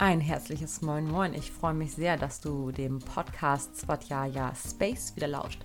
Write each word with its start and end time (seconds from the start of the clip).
Ein 0.00 0.20
herzliches 0.20 0.80
Moin 0.80 1.10
Moin. 1.10 1.34
Ich 1.34 1.50
freue 1.50 1.74
mich 1.74 1.92
sehr, 1.92 2.16
dass 2.16 2.40
du 2.40 2.70
dem 2.70 3.00
Podcast 3.00 3.76
Svatjaya 3.76 4.52
Space 4.54 5.16
wieder 5.16 5.26
lauscht. 5.26 5.58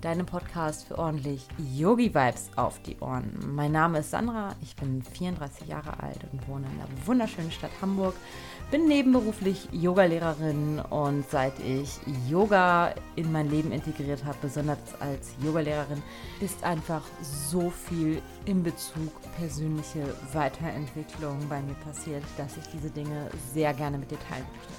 Deinem 0.00 0.24
Podcast 0.24 0.88
für 0.88 0.96
ordentlich 0.96 1.46
Yogi-Vibes 1.58 2.48
auf 2.56 2.80
die 2.80 2.98
Ohren. 3.00 3.38
Mein 3.46 3.72
Name 3.72 3.98
ist 3.98 4.10
Sandra, 4.10 4.56
ich 4.62 4.74
bin 4.74 5.02
34 5.02 5.68
Jahre 5.68 6.02
alt 6.02 6.20
und 6.32 6.48
wohne 6.48 6.66
in 6.66 6.78
der 6.78 7.06
wunderschönen 7.06 7.52
Stadt 7.52 7.72
Hamburg. 7.82 8.14
Bin 8.74 8.88
nebenberuflich 8.88 9.68
Yogalehrerin 9.70 10.80
und 10.90 11.30
seit 11.30 11.52
ich 11.60 11.96
Yoga 12.28 12.92
in 13.14 13.30
mein 13.30 13.48
Leben 13.48 13.70
integriert 13.70 14.24
habe, 14.24 14.36
besonders 14.42 14.80
als 14.98 15.32
Yogalehrerin, 15.40 16.02
ist 16.40 16.64
einfach 16.64 17.02
so 17.22 17.70
viel 17.70 18.20
in 18.46 18.64
Bezug 18.64 19.12
persönliche 19.38 20.12
Weiterentwicklung 20.32 21.38
bei 21.48 21.62
mir 21.62 21.76
passiert, 21.84 22.24
dass 22.36 22.56
ich 22.56 22.64
diese 22.72 22.90
Dinge 22.90 23.30
sehr 23.52 23.72
gerne 23.74 23.96
mit 23.96 24.10
dir 24.10 24.18
teilen 24.28 24.46
möchte. 24.56 24.74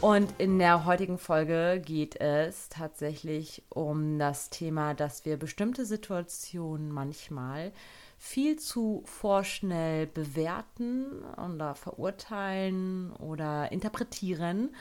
Und 0.00 0.32
in 0.38 0.60
der 0.60 0.84
heutigen 0.84 1.18
Folge 1.18 1.82
geht 1.84 2.20
es 2.20 2.68
tatsächlich 2.68 3.64
um 3.68 4.20
das 4.20 4.48
Thema, 4.48 4.94
dass 4.94 5.24
wir 5.24 5.36
bestimmte 5.38 5.86
Situationen 5.86 6.92
manchmal 6.92 7.72
viel 8.18 8.58
zu 8.58 9.02
vorschnell 9.06 10.08
bewerten 10.08 11.24
oder 11.36 11.74
verurteilen 11.74 13.12
oder 13.12 13.70
interpretieren. 13.70 14.74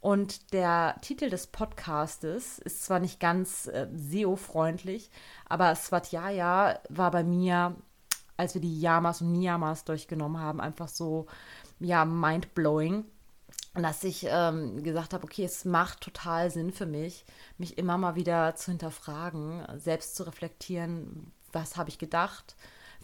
Und 0.00 0.52
der 0.52 0.96
Titel 1.00 1.28
des 1.28 1.48
Podcastes 1.48 2.58
ist 2.58 2.84
zwar 2.84 3.00
nicht 3.00 3.20
ganz 3.20 3.66
äh, 3.66 3.88
SEO-freundlich, 3.94 5.10
aber 5.48 5.74
Svatjaya 5.74 6.78
war 6.88 7.10
bei 7.10 7.24
mir, 7.24 7.74
als 8.36 8.54
wir 8.54 8.60
die 8.60 8.80
Yamas 8.80 9.22
und 9.22 9.32
Niyamas 9.32 9.84
durchgenommen 9.84 10.40
haben, 10.40 10.60
einfach 10.60 10.88
so, 10.88 11.26
ja, 11.80 12.04
mind-blowing 12.04 13.04
dass 13.82 14.04
ich 14.04 14.26
ähm, 14.28 14.84
gesagt 14.84 15.14
habe, 15.14 15.24
okay, 15.24 15.44
es 15.44 15.64
macht 15.64 16.00
total 16.00 16.48
Sinn 16.50 16.70
für 16.72 16.86
mich, 16.86 17.24
mich 17.58 17.76
immer 17.76 17.98
mal 17.98 18.14
wieder 18.14 18.54
zu 18.54 18.70
hinterfragen, 18.70 19.66
selbst 19.78 20.14
zu 20.14 20.22
reflektieren, 20.24 21.32
was 21.52 21.76
habe 21.76 21.88
ich 21.90 21.98
gedacht, 21.98 22.54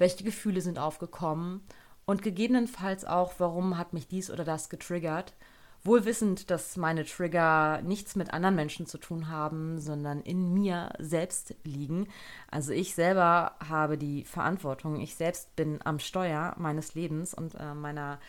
welche 0.00 0.24
Gefühle 0.24 0.60
sind 0.60 0.78
aufgekommen 0.78 1.60
und 2.06 2.22
gegebenenfalls 2.22 3.04
auch, 3.04 3.34
warum 3.38 3.78
hat 3.78 3.92
mich 3.92 4.08
dies 4.08 4.30
oder 4.30 4.44
das 4.44 4.68
getriggert. 4.68 5.34
Wohl 5.82 6.04
wissend, 6.04 6.50
dass 6.50 6.76
meine 6.76 7.06
Trigger 7.06 7.80
nichts 7.82 8.14
mit 8.14 8.34
anderen 8.34 8.54
Menschen 8.54 8.86
zu 8.86 8.98
tun 8.98 9.28
haben, 9.28 9.78
sondern 9.78 10.20
in 10.20 10.52
mir 10.52 10.92
selbst 10.98 11.54
liegen. 11.64 12.06
Also 12.50 12.72
ich 12.72 12.94
selber 12.94 13.54
habe 13.66 13.96
die 13.96 14.24
Verantwortung. 14.24 15.00
Ich 15.00 15.14
selbst 15.14 15.56
bin 15.56 15.80
am 15.82 15.98
Steuer 15.98 16.54
meines 16.58 16.94
Lebens 16.94 17.32
und 17.32 17.54
äh, 17.54 17.72
meiner 17.72 18.20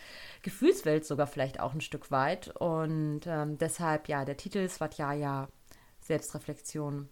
Gefühlswelt 0.42 1.04
sogar 1.04 1.26
vielleicht 1.26 1.60
auch 1.60 1.74
ein 1.74 1.82
Stück 1.82 2.10
weit. 2.10 2.48
Und 2.56 3.22
ähm, 3.26 3.58
deshalb, 3.58 4.08
ja, 4.08 4.24
der 4.24 4.38
Titel 4.38 4.66
Svatjaya, 4.66 5.48
Selbstreflexion 6.00 7.10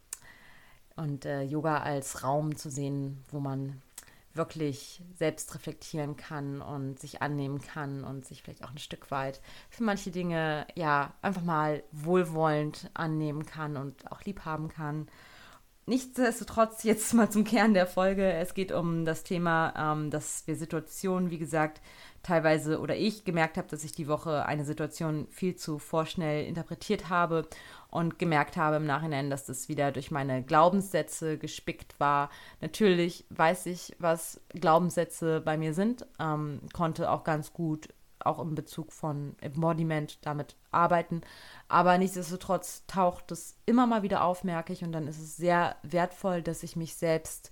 und 0.97 1.27
äh, 1.27 1.43
Yoga 1.43 1.79
als 1.79 2.23
Raum 2.23 2.57
zu 2.57 2.71
sehen, 2.71 3.25
wo 3.31 3.41
man 3.41 3.83
wirklich 4.35 5.03
selbst 5.15 5.55
reflektieren 5.55 6.17
kann 6.17 6.63
und 6.63 6.99
sich 7.01 7.21
annehmen 7.21 7.61
kann 7.61 8.05
und 8.05 8.25
sich 8.25 8.43
vielleicht 8.43 8.65
auch 8.65 8.71
ein 8.71 8.79
Stück 8.79 9.11
weit 9.11 9.41
für 9.71 9.83
manche 9.83 10.11
Dinge 10.11 10.67
ja 10.75 11.13
einfach 11.21 11.43
mal 11.43 11.83
wohlwollend 11.93 12.91
annehmen 12.95 13.45
kann 13.45 13.77
und 13.77 14.11
auch 14.13 14.23
lieb 14.23 14.45
haben 14.45 14.69
kann. 14.69 15.09
Nichtsdestotrotz 15.87 16.85
jetzt 16.85 17.15
mal 17.15 17.31
zum 17.31 17.45
Kern 17.45 17.75
der 17.75 17.87
Folge. 17.87 18.33
Es 18.33 18.55
geht 18.55 18.71
um 18.71 19.05
das 19.05 19.25
Thema, 19.25 19.75
ähm, 19.77 20.11
dass 20.11 20.47
wir 20.47 20.55
Situationen, 20.55 21.31
wie 21.31 21.39
gesagt, 21.39 21.81
teilweise 22.23 22.81
oder 22.81 22.97
ich 22.97 23.25
gemerkt 23.25 23.57
habe, 23.57 23.69
dass 23.69 23.83
ich 23.83 23.93
die 23.93 24.07
Woche 24.07 24.45
eine 24.45 24.65
Situation 24.65 25.27
viel 25.31 25.57
zu 25.57 25.79
vorschnell 25.79 26.47
interpretiert 26.47 27.09
habe 27.09 27.49
und 27.91 28.19
gemerkt 28.19 28.57
habe 28.57 28.77
im 28.77 28.87
Nachhinein, 28.87 29.31
dass 29.31 29.47
das 29.47 29.69
wieder 29.69 29.91
durch 29.91 30.11
meine 30.11 30.43
Glaubenssätze 30.43 31.39
gespickt 31.39 31.99
war. 31.99 32.31
Natürlich 32.61 33.25
weiß 33.31 33.67
ich, 33.67 33.97
was 33.99 34.41
Glaubenssätze 34.51 35.41
bei 35.41 35.57
mir 35.57 35.75
sind, 35.75 36.07
ähm, 36.21 36.61
konnte 36.73 37.11
auch 37.11 37.25
ganz 37.25 37.53
gut 37.53 37.89
auch 38.27 38.39
im 38.39 38.55
Bezug 38.55 38.93
von 38.93 39.35
Embodiment 39.41 40.19
damit 40.23 40.57
arbeiten. 40.71 41.23
Aber 41.69 41.99
nichtsdestotrotz 41.99 42.85
taucht 42.87 43.33
es 43.33 43.57
immer 43.67 43.87
mal 43.87 44.03
wieder 44.03 44.25
auf, 44.25 44.45
merke 44.45 44.73
ich. 44.73 44.83
Und 44.85 44.93
dann 44.93 45.07
ist 45.07 45.21
es 45.21 45.37
sehr 45.37 45.77
wertvoll, 45.83 46.43
dass 46.43 46.63
ich 46.63 46.77
mich 46.77 46.95
selbst 46.95 47.51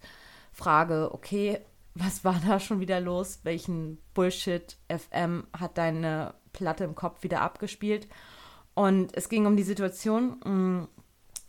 frage, 0.53 1.11
okay, 1.13 1.61
was 1.95 2.25
war 2.25 2.41
da 2.47 2.61
schon 2.61 2.81
wieder 2.81 3.01
los? 3.01 3.41
Welchen 3.43 3.99
Bullshit 4.15 4.77
FM 4.89 5.47
hat 5.59 5.79
deine 5.79 6.35
Platte 6.53 6.85
im 6.85 6.95
Kopf 6.95 7.23
wieder 7.23 7.41
abgespielt? 7.41 8.09
Und 8.75 9.17
es 9.17 9.29
ging 9.29 9.47
um 9.47 9.57
die 9.57 9.65
Situation. 9.65 10.89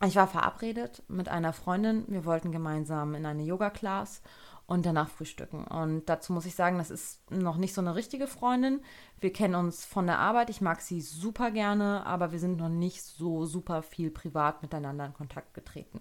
Ich 0.05 0.15
war 0.15 0.27
verabredet 0.27 1.03
mit 1.09 1.27
einer 1.27 1.51
Freundin. 1.51 2.05
Wir 2.07 2.23
wollten 2.23 2.53
gemeinsam 2.53 3.15
in 3.15 3.25
eine 3.25 3.43
Yoga-Class 3.43 4.21
und 4.65 4.85
danach 4.85 5.09
frühstücken. 5.09 5.65
Und 5.65 6.07
dazu 6.07 6.31
muss 6.31 6.45
ich 6.45 6.55
sagen, 6.55 6.77
das 6.77 6.89
ist 6.89 7.19
noch 7.31 7.57
nicht 7.57 7.73
so 7.73 7.81
eine 7.81 7.95
richtige 7.95 8.27
Freundin. 8.27 8.81
Wir 9.19 9.33
kennen 9.33 9.55
uns 9.55 9.83
von 9.83 10.05
der 10.05 10.19
Arbeit. 10.19 10.49
Ich 10.49 10.61
mag 10.61 10.79
sie 10.79 11.01
super 11.01 11.51
gerne, 11.51 12.05
aber 12.05 12.31
wir 12.31 12.39
sind 12.39 12.57
noch 12.57 12.69
nicht 12.69 13.03
so 13.03 13.45
super 13.45 13.81
viel 13.81 14.09
privat 14.09 14.61
miteinander 14.61 15.05
in 15.05 15.13
Kontakt 15.13 15.53
getreten. 15.53 15.99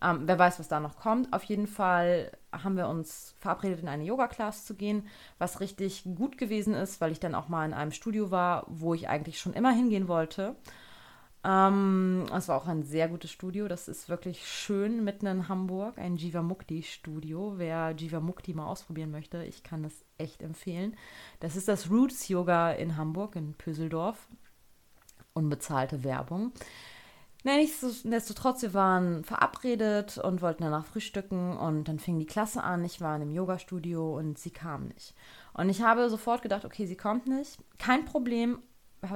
Ähm, 0.00 0.22
wer 0.24 0.38
weiß, 0.38 0.58
was 0.58 0.68
da 0.68 0.80
noch 0.80 0.96
kommt. 0.96 1.32
Auf 1.32 1.44
jeden 1.44 1.66
Fall 1.66 2.32
haben 2.50 2.76
wir 2.78 2.88
uns 2.88 3.34
verabredet, 3.40 3.80
in 3.80 3.88
eine 3.88 4.04
Yoga-Class 4.04 4.64
zu 4.64 4.74
gehen, 4.74 5.06
was 5.38 5.60
richtig 5.60 6.04
gut 6.14 6.38
gewesen 6.38 6.72
ist, 6.72 7.00
weil 7.02 7.12
ich 7.12 7.20
dann 7.20 7.34
auch 7.34 7.48
mal 7.48 7.66
in 7.66 7.74
einem 7.74 7.92
Studio 7.92 8.30
war, 8.30 8.64
wo 8.68 8.94
ich 8.94 9.08
eigentlich 9.08 9.38
schon 9.38 9.52
immer 9.52 9.72
hingehen 9.72 10.08
wollte. 10.08 10.56
Ähm, 11.44 12.24
es 12.34 12.48
war 12.48 12.56
auch 12.56 12.66
ein 12.66 12.84
sehr 12.84 13.08
gutes 13.08 13.30
Studio. 13.30 13.68
Das 13.68 13.86
ist 13.86 14.08
wirklich 14.08 14.48
schön 14.48 15.04
mitten 15.04 15.26
in 15.26 15.48
Hamburg. 15.48 15.98
Ein 15.98 16.16
Jivamukti-Studio. 16.16 17.54
Wer 17.56 17.90
Jivamukti 17.90 18.54
mal 18.54 18.66
ausprobieren 18.66 19.10
möchte, 19.10 19.44
ich 19.44 19.62
kann 19.62 19.82
das 19.82 19.92
echt 20.16 20.42
empfehlen. 20.42 20.96
Das 21.40 21.54
ist 21.54 21.68
das 21.68 21.90
Roots 21.90 22.28
Yoga 22.28 22.72
in 22.72 22.96
Hamburg, 22.96 23.36
in 23.36 23.52
Pöseldorf. 23.54 24.26
Unbezahlte 25.34 26.02
Werbung. 26.02 26.52
Nichtsdestotrotz, 27.42 28.62
wir 28.62 28.72
waren 28.72 29.22
verabredet 29.22 30.16
und 30.16 30.40
wollten 30.40 30.62
danach 30.62 30.86
frühstücken 30.86 31.58
und 31.58 31.88
dann 31.88 31.98
fing 31.98 32.18
die 32.18 32.24
Klasse 32.24 32.62
an. 32.62 32.82
Ich 32.84 33.02
war 33.02 33.14
in 33.16 33.20
einem 33.20 33.32
Yoga-Studio 33.32 34.16
und 34.16 34.38
sie 34.38 34.50
kam 34.50 34.86
nicht. 34.86 35.14
Und 35.52 35.68
ich 35.68 35.82
habe 35.82 36.08
sofort 36.08 36.40
gedacht, 36.40 36.64
okay, 36.64 36.86
sie 36.86 36.96
kommt 36.96 37.26
nicht. 37.26 37.58
Kein 37.76 38.06
Problem. 38.06 38.60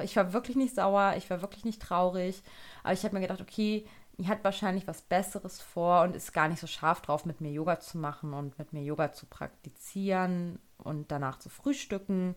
Ich 0.03 0.17
war 0.17 0.33
wirklich 0.33 0.57
nicht 0.57 0.75
sauer, 0.75 1.15
ich 1.17 1.29
war 1.31 1.43
wirklich 1.43 1.65
nicht 1.65 1.83
traurig. 1.83 2.43
Aber 2.83 2.93
ich 2.93 3.05
habe 3.05 3.15
mir 3.15 3.21
gedacht, 3.21 3.41
okay, 3.41 3.87
die 4.19 4.29
hat 4.29 4.43
wahrscheinlich 4.43 4.87
was 4.87 5.03
Besseres 5.03 5.61
vor 5.61 6.03
und 6.03 6.17
ist 6.17 6.33
gar 6.33 6.49
nicht 6.49 6.61
so 6.61 6.67
scharf 6.67 7.01
drauf, 7.01 7.25
mit 7.25 7.41
mir 7.41 7.53
Yoga 7.53 7.79
zu 7.79 7.99
machen 7.99 8.35
und 8.35 8.59
mit 8.59 8.73
mir 8.73 8.83
Yoga 8.83 9.13
zu 9.13 9.27
praktizieren 9.27 10.59
und 10.79 11.11
danach 11.13 11.39
zu 11.39 11.49
frühstücken. 11.49 12.35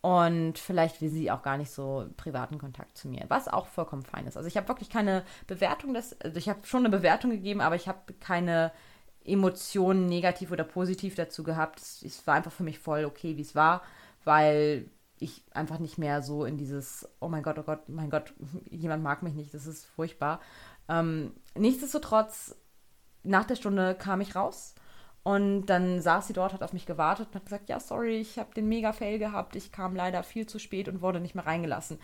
Und 0.00 0.58
vielleicht 0.58 1.02
will 1.02 1.10
sie 1.10 1.30
auch 1.30 1.42
gar 1.42 1.58
nicht 1.58 1.70
so 1.70 2.06
privaten 2.16 2.56
Kontakt 2.56 2.96
zu 2.96 3.06
mir, 3.06 3.26
was 3.28 3.48
auch 3.48 3.66
vollkommen 3.66 4.02
fein 4.02 4.26
ist. 4.26 4.38
Also 4.38 4.48
ich 4.48 4.56
habe 4.56 4.68
wirklich 4.68 4.88
keine 4.88 5.24
Bewertung, 5.46 5.92
des, 5.92 6.18
also 6.22 6.38
ich 6.38 6.48
habe 6.48 6.66
schon 6.66 6.86
eine 6.86 6.96
Bewertung 6.96 7.30
gegeben, 7.30 7.60
aber 7.60 7.76
ich 7.76 7.86
habe 7.86 8.14
keine 8.18 8.72
Emotionen 9.24 10.06
negativ 10.06 10.52
oder 10.52 10.64
positiv 10.64 11.16
dazu 11.16 11.42
gehabt. 11.42 11.80
Es, 11.80 12.02
es 12.02 12.26
war 12.26 12.34
einfach 12.34 12.52
für 12.52 12.62
mich 12.62 12.78
voll 12.78 13.04
okay, 13.04 13.36
wie 13.36 13.42
es 13.42 13.54
war, 13.54 13.82
weil 14.24 14.88
ich 15.20 15.44
einfach 15.52 15.78
nicht 15.78 15.98
mehr 15.98 16.22
so 16.22 16.44
in 16.44 16.56
dieses, 16.56 17.08
oh 17.20 17.28
mein 17.28 17.42
Gott, 17.42 17.58
oh 17.58 17.62
Gott, 17.62 17.88
mein 17.88 18.10
Gott, 18.10 18.34
jemand 18.70 19.02
mag 19.02 19.22
mich 19.22 19.34
nicht, 19.34 19.54
das 19.54 19.66
ist 19.66 19.84
furchtbar. 19.84 20.40
Ähm, 20.88 21.34
nichtsdestotrotz, 21.54 22.56
nach 23.22 23.44
der 23.44 23.56
Stunde 23.56 23.94
kam 23.94 24.22
ich 24.22 24.34
raus 24.34 24.74
und 25.22 25.66
dann 25.66 26.00
saß 26.00 26.26
sie 26.26 26.32
dort, 26.32 26.54
hat 26.54 26.62
auf 26.62 26.72
mich 26.72 26.86
gewartet 26.86 27.28
und 27.28 27.34
hat 27.34 27.44
gesagt, 27.44 27.68
ja, 27.68 27.78
sorry, 27.78 28.16
ich 28.16 28.38
habe 28.38 28.54
den 28.54 28.68
Mega-Fail 28.68 29.18
gehabt, 29.18 29.54
ich 29.56 29.70
kam 29.70 29.94
leider 29.94 30.22
viel 30.22 30.46
zu 30.46 30.58
spät 30.58 30.88
und 30.88 31.02
wurde 31.02 31.20
nicht 31.20 31.34
mehr 31.34 31.46
reingelassen. 31.46 31.98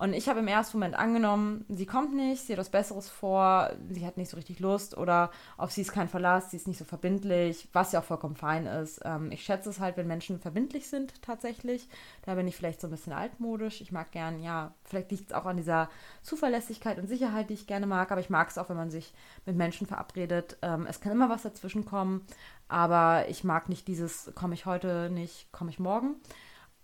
Und 0.00 0.14
ich 0.14 0.30
habe 0.30 0.40
im 0.40 0.48
ersten 0.48 0.78
Moment 0.78 0.94
angenommen, 0.98 1.66
sie 1.68 1.84
kommt 1.84 2.14
nicht, 2.14 2.46
sie 2.46 2.54
hat 2.54 2.58
was 2.58 2.70
Besseres 2.70 3.10
vor, 3.10 3.70
sie 3.90 4.06
hat 4.06 4.16
nicht 4.16 4.30
so 4.30 4.38
richtig 4.38 4.58
Lust 4.58 4.96
oder 4.96 5.30
auf 5.58 5.72
sie 5.72 5.82
ist 5.82 5.92
kein 5.92 6.08
Verlass, 6.08 6.50
sie 6.50 6.56
ist 6.56 6.66
nicht 6.66 6.78
so 6.78 6.86
verbindlich, 6.86 7.68
was 7.74 7.92
ja 7.92 8.00
auch 8.00 8.04
vollkommen 8.04 8.34
fein 8.34 8.64
ist. 8.64 9.02
Ähm, 9.04 9.30
ich 9.30 9.44
schätze 9.44 9.68
es 9.68 9.78
halt, 9.78 9.98
wenn 9.98 10.06
Menschen 10.06 10.40
verbindlich 10.40 10.88
sind 10.88 11.20
tatsächlich. 11.20 11.86
Da 12.22 12.34
bin 12.34 12.48
ich 12.48 12.56
vielleicht 12.56 12.80
so 12.80 12.86
ein 12.86 12.92
bisschen 12.92 13.12
altmodisch. 13.12 13.82
Ich 13.82 13.92
mag 13.92 14.10
gern, 14.10 14.42
ja, 14.42 14.72
vielleicht 14.84 15.10
liegt 15.10 15.26
es 15.26 15.32
auch 15.34 15.44
an 15.44 15.58
dieser 15.58 15.90
Zuverlässigkeit 16.22 16.98
und 16.98 17.06
Sicherheit, 17.06 17.50
die 17.50 17.54
ich 17.54 17.66
gerne 17.66 17.86
mag, 17.86 18.10
aber 18.10 18.22
ich 18.22 18.30
mag 18.30 18.48
es 18.48 18.56
auch, 18.56 18.70
wenn 18.70 18.78
man 18.78 18.90
sich 18.90 19.12
mit 19.44 19.56
Menschen 19.56 19.86
verabredet. 19.86 20.56
Ähm, 20.62 20.86
es 20.88 21.02
kann 21.02 21.12
immer 21.12 21.28
was 21.28 21.42
dazwischen 21.42 21.84
kommen, 21.84 22.26
aber 22.68 23.28
ich 23.28 23.44
mag 23.44 23.68
nicht 23.68 23.86
dieses, 23.86 24.32
komme 24.34 24.54
ich 24.54 24.64
heute 24.64 25.10
nicht, 25.10 25.52
komme 25.52 25.68
ich 25.68 25.78
morgen. 25.78 26.14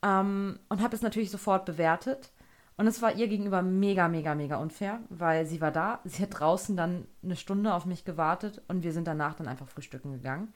Ähm, 0.02 0.58
und 0.68 0.82
habe 0.82 0.94
es 0.94 1.00
natürlich 1.00 1.30
sofort 1.30 1.64
bewertet 1.64 2.30
und 2.78 2.86
es 2.86 3.00
war 3.00 3.14
ihr 3.14 3.28
gegenüber 3.28 3.62
mega, 3.62 4.06
mega, 4.08 4.34
mega 4.34 4.56
unfair, 4.56 5.00
weil 5.08 5.46
sie 5.46 5.60
war 5.60 5.72
da, 5.72 6.00
sie 6.04 6.22
hat 6.22 6.38
draußen 6.38 6.76
dann 6.76 7.06
eine 7.22 7.36
Stunde 7.36 7.72
auf 7.72 7.86
mich 7.86 8.04
gewartet 8.04 8.60
und 8.68 8.82
wir 8.82 8.92
sind 8.92 9.06
danach 9.06 9.34
dann 9.34 9.48
einfach 9.48 9.68
frühstücken 9.68 10.12
gegangen. 10.12 10.52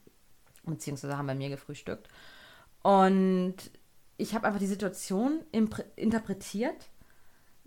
Beziehungsweise 0.64 1.16
haben 1.16 1.26
bei 1.26 1.34
mir 1.34 1.48
gefrühstückt. 1.48 2.08
Und 2.82 3.56
ich 4.18 4.34
habe 4.34 4.46
einfach 4.46 4.60
die 4.60 4.66
Situation 4.66 5.40
interpretiert, 5.96 6.90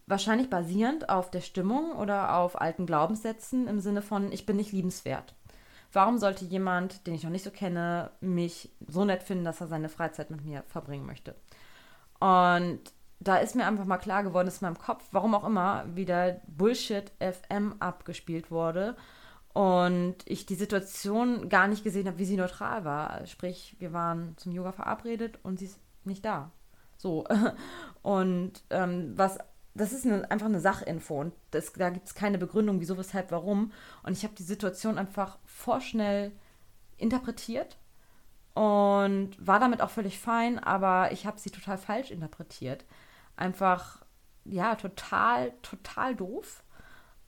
wahrscheinlich 0.06 0.52
basierend 0.52 1.10
auf 1.10 1.32
der 1.32 1.42
Stimmung 1.42 1.94
oder 1.94 2.36
auf 2.36 2.62
alten 2.62 2.86
Glaubenssätzen 2.86 3.68
im 3.68 3.80
Sinne 3.80 4.04
von, 4.04 4.32
ich 4.32 4.46
bin 4.46 4.58
nicht 4.58 4.72
liebenswert. 4.72 5.34
Warum 5.92 6.20
sollte 6.20 6.46
jemand, 6.46 7.08
den 7.08 7.16
ich 7.16 7.24
noch 7.24 7.32
nicht 7.32 7.44
so 7.44 7.52
kenne, 7.52 8.12
mich 8.22 8.72
so 8.88 9.04
nett 9.06 9.24
finden, 9.24 9.46
dass 9.46 9.62
er 9.62 9.68
seine 9.68 9.90
Freizeit 9.90 10.30
mit 10.30 10.46
mir 10.46 10.64
verbringen 10.68 11.08
möchte? 11.08 11.36
Und 12.20 12.82
da 13.24 13.38
ist 13.38 13.56
mir 13.56 13.66
einfach 13.66 13.86
mal 13.86 13.98
klar 13.98 14.24
geworden, 14.24 14.46
dass 14.48 14.62
in 14.62 14.68
meinem 14.68 14.78
Kopf, 14.78 15.04
warum 15.12 15.36
auch 15.36 15.46
immer, 15.46 15.86
wieder 15.96 16.42
Bullshit 16.48 17.12
FM 17.20 17.76
abgespielt 17.80 18.52
wurde 18.52 18.96
und 19.54 20.16
ich 20.26 20.46
die 20.46 20.56
Situation 20.56 21.48
gar 21.48 21.68
nicht 21.68 21.84
gesehen 21.84 22.08
habe, 22.08 22.18
wie 22.18 22.26
sie 22.26 22.38
neutral 22.38 22.86
war. 22.86 23.26
Sprich, 23.28 23.76
wir 23.80 23.94
waren 23.94 24.36
zum 24.38 24.52
Yoga 24.52 24.72
verabredet 24.72 25.40
und 25.44 25.60
sie 25.60 25.66
ist 25.66 25.80
nicht 26.04 26.26
da. 26.26 26.52
So. 26.98 27.26
Und 28.02 28.64
ähm, 28.70 29.14
was, 29.16 29.40
das 29.76 29.94
ist 29.94 30.06
eine, 30.06 30.30
einfach 30.30 30.48
eine 30.48 30.60
Sachinfo 30.60 31.20
und 31.20 31.34
das, 31.52 31.74
da 31.74 31.90
gibt 31.90 32.08
es 32.08 32.16
keine 32.16 32.38
Begründung, 32.38 32.80
wieso, 32.80 32.98
weshalb, 32.98 33.32
warum. 33.32 33.72
Und 34.04 34.14
ich 34.14 34.24
habe 34.24 34.36
die 34.36 34.44
Situation 34.44 34.98
einfach 34.98 35.38
vorschnell 35.46 36.32
interpretiert 36.98 37.78
und 38.54 39.32
war 39.40 39.60
damit 39.60 39.82
auch 39.82 39.90
völlig 39.90 40.20
fein, 40.20 40.60
aber 40.60 41.12
ich 41.12 41.26
habe 41.26 41.40
sie 41.40 41.50
total 41.50 41.78
falsch 41.78 42.12
interpretiert. 42.12 42.86
Einfach, 43.36 44.06
ja, 44.46 44.76
total, 44.76 45.52
total 45.62 46.16
doof. 46.16 46.64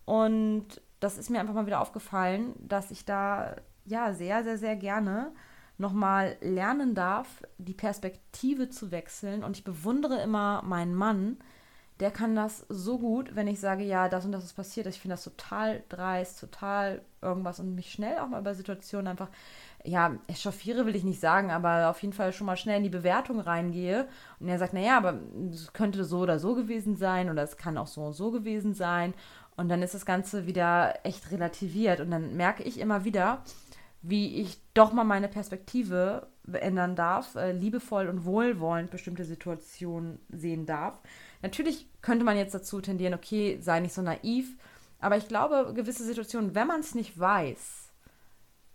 Und 0.06 0.82
das 1.00 1.18
ist 1.18 1.30
mir 1.30 1.40
einfach 1.40 1.54
mal 1.54 1.66
wieder 1.66 1.82
aufgefallen, 1.82 2.54
dass 2.60 2.92
ich 2.92 3.06
da 3.06 3.56
ja 3.86 4.14
sehr, 4.14 4.44
sehr, 4.44 4.58
sehr 4.58 4.76
gerne 4.76 5.32
nochmal 5.78 6.38
lernen 6.42 6.96
darf, 6.96 7.44
die 7.58 7.74
Perspektive 7.74 8.70
zu 8.70 8.92
wechseln. 8.92 9.44
Und 9.44 9.58
ich 9.58 9.64
bewundere 9.64 10.22
immer 10.22 10.62
meinen 10.64 10.96
Mann, 10.96 11.38
der 12.00 12.12
kann 12.12 12.36
das 12.36 12.66
so 12.68 13.00
gut, 13.00 13.36
wenn 13.36 13.48
ich 13.48 13.60
sage, 13.60 13.84
ja, 13.84 14.10
das 14.10 14.26
und 14.26 14.34
das 14.34 14.44
ist 14.44 14.54
passiert. 14.54 14.88
Ich 14.88 15.00
finde 15.00 15.14
das 15.14 15.24
total 15.24 15.84
dreist, 15.88 16.40
total 16.42 17.02
irgendwas 17.22 17.60
und 17.60 17.74
mich 17.74 17.92
schnell 17.92 18.20
auch 18.20 18.28
mal 18.28 18.42
bei 18.42 18.54
Situationen 18.54 19.08
einfach, 19.08 19.30
ja, 19.84 20.16
echauffiere 20.28 20.86
will 20.86 20.96
ich 20.96 21.06
nicht 21.06 21.22
sagen, 21.22 21.52
aber 21.52 21.90
auf 21.90 22.02
jeden 22.02 22.14
Fall 22.14 22.34
schon 22.34 22.48
mal 22.48 22.58
schnell 22.58 22.78
in 22.78 22.84
die 22.84 22.90
Bewertung 22.90 23.40
reingehe. 23.40 24.08
Und 24.40 24.50
er 24.50 24.60
sagt, 24.60 24.74
naja, 24.74 24.98
aber 24.98 25.20
es 25.52 25.72
könnte 25.72 26.04
so 26.04 26.20
oder 26.20 26.38
so 26.38 26.54
gewesen 26.56 26.98
sein 26.98 27.30
oder 27.30 27.44
es 27.44 27.56
kann 27.56 27.78
auch 27.78 27.88
so 27.88 28.02
und 28.02 28.14
so 28.14 28.32
gewesen 28.32 28.74
sein. 28.74 29.14
Und 29.56 29.70
dann 29.70 29.82
ist 29.82 29.94
das 29.94 30.06
Ganze 30.06 30.48
wieder 30.48 30.96
echt 31.04 31.32
relativiert. 31.32 32.02
Und 32.02 32.12
dann 32.12 32.36
merke 32.36 32.64
ich 32.64 32.80
immer 32.80 33.06
wieder, 33.06 33.42
wie 34.02 34.42
ich 34.42 34.60
doch 34.74 34.92
mal 34.92 35.06
meine 35.06 35.30
Perspektive 35.30 36.28
ändern 36.54 36.96
darf, 36.96 37.36
äh, 37.36 37.52
liebevoll 37.52 38.08
und 38.08 38.26
wohlwollend 38.26 38.92
bestimmte 38.92 39.26
Situationen 39.26 40.20
sehen 40.30 40.66
darf. 40.66 41.02
Natürlich 41.42 41.88
könnte 42.02 42.26
man 42.26 42.38
jetzt 42.38 42.54
dazu 42.54 42.82
tendieren, 42.82 43.14
okay, 43.14 43.58
sei 43.62 43.80
nicht 43.80 43.94
so 43.94 44.02
naiv, 44.02 44.56
aber 45.00 45.18
ich 45.18 45.28
glaube, 45.28 45.74
gewisse 45.74 46.04
Situationen, 46.04 46.56
wenn 46.56 46.68
man 46.68 46.80
es 46.80 46.96
nicht 46.96 47.20
weiß, 47.20 47.92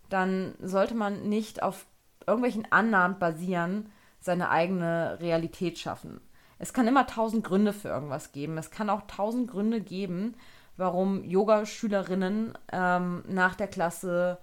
dann 0.09 0.55
sollte 0.61 0.95
man 0.95 1.29
nicht 1.29 1.63
auf 1.63 1.85
irgendwelchen 2.27 2.71
Annahmen 2.71 3.19
basieren, 3.19 3.89
seine 4.19 4.49
eigene 4.49 5.19
Realität 5.19 5.79
schaffen. 5.79 6.21
Es 6.59 6.73
kann 6.73 6.87
immer 6.87 7.07
tausend 7.07 7.43
Gründe 7.43 7.73
für 7.73 7.87
irgendwas 7.87 8.31
geben. 8.31 8.57
Es 8.57 8.69
kann 8.69 8.89
auch 8.89 9.01
tausend 9.07 9.49
Gründe 9.49 9.81
geben, 9.81 10.35
warum 10.77 11.23
Yoga-Schülerinnen 11.23 12.53
ähm, 12.71 13.23
nach 13.27 13.55
der 13.55 13.67
Klasse 13.67 14.37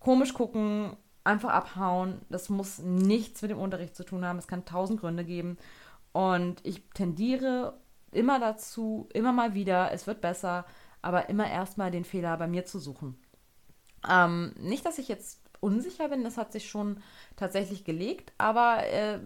komisch 0.00 0.32
gucken, 0.32 0.96
einfach 1.26 1.50
abhauen. 1.50 2.20
Das 2.30 2.48
muss 2.48 2.78
nichts 2.78 3.42
mit 3.42 3.50
dem 3.50 3.58
Unterricht 3.58 3.96
zu 3.96 4.04
tun 4.04 4.24
haben. 4.24 4.38
Es 4.38 4.48
kann 4.48 4.64
tausend 4.64 5.00
Gründe 5.00 5.24
geben. 5.24 5.58
Und 6.12 6.64
ich 6.64 6.82
tendiere 6.94 7.74
immer 8.12 8.40
dazu, 8.40 9.08
immer 9.12 9.32
mal 9.32 9.54
wieder, 9.54 9.92
es 9.92 10.06
wird 10.06 10.20
besser, 10.20 10.64
aber 11.02 11.28
immer 11.28 11.50
erstmal 11.50 11.90
den 11.90 12.04
Fehler 12.04 12.36
bei 12.38 12.46
mir 12.46 12.64
zu 12.64 12.78
suchen. 12.78 13.18
Ähm, 14.08 14.54
nicht, 14.58 14.86
dass 14.86 14.98
ich 14.98 15.08
jetzt 15.08 15.40
unsicher 15.60 16.08
bin, 16.08 16.24
das 16.24 16.38
hat 16.38 16.52
sich 16.52 16.68
schon 16.68 17.02
tatsächlich 17.36 17.84
gelegt, 17.84 18.32
aber 18.38 18.84
äh, 18.86 19.18